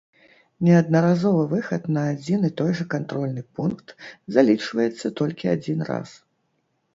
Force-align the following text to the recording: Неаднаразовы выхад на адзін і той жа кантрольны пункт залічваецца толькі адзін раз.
Неаднаразовы 0.67 1.43
выхад 1.51 1.83
на 1.97 2.05
адзін 2.13 2.47
і 2.49 2.51
той 2.61 2.71
жа 2.79 2.87
кантрольны 2.95 3.43
пункт 3.59 3.87
залічваецца 4.39 5.13
толькі 5.21 5.53
адзін 5.55 5.79
раз. 5.93 6.09